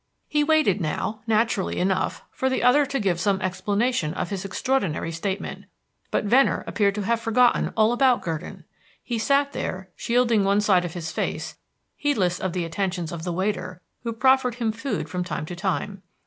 [0.27, 5.11] He waited now, naturally enough, for the other to give some explanation of his extraordinary
[5.11, 5.65] statement,
[6.09, 8.63] but Venner appeared to have forgotten all about Gurdon.
[9.03, 11.55] He sat there shielding one side of his face,
[11.95, 16.01] heedless of the attentions of the waiter, who proffered him food from time to time.